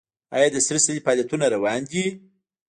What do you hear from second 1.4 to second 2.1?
روان دي؟